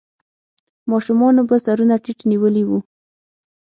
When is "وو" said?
2.67-2.79